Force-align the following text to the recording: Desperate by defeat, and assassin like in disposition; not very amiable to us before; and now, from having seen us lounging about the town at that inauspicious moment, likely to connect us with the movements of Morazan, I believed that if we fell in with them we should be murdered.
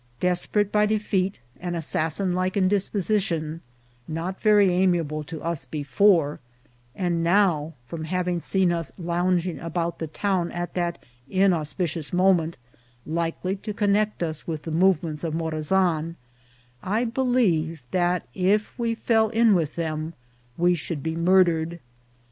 Desperate 0.19 0.71
by 0.71 0.87
defeat, 0.87 1.37
and 1.59 1.75
assassin 1.75 2.33
like 2.33 2.57
in 2.57 2.67
disposition; 2.67 3.61
not 4.07 4.41
very 4.41 4.71
amiable 4.73 5.23
to 5.25 5.39
us 5.43 5.63
before; 5.65 6.39
and 6.95 7.23
now, 7.23 7.75
from 7.85 8.05
having 8.05 8.39
seen 8.39 8.71
us 8.71 8.91
lounging 8.97 9.59
about 9.59 9.99
the 9.99 10.07
town 10.07 10.51
at 10.53 10.73
that 10.73 10.97
inauspicious 11.29 12.11
moment, 12.11 12.57
likely 13.05 13.55
to 13.57 13.75
connect 13.75 14.23
us 14.23 14.47
with 14.47 14.63
the 14.63 14.71
movements 14.71 15.23
of 15.23 15.35
Morazan, 15.35 16.15
I 16.81 17.05
believed 17.05 17.83
that 17.91 18.27
if 18.33 18.73
we 18.79 18.95
fell 18.95 19.29
in 19.29 19.53
with 19.53 19.75
them 19.75 20.15
we 20.57 20.73
should 20.73 21.03
be 21.03 21.15
murdered. 21.15 21.79